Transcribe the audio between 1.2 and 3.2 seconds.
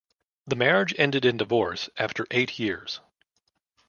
in divorce after eight years.